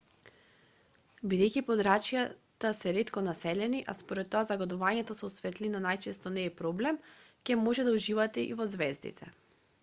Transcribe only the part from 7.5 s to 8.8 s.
ќе можете да уживате и во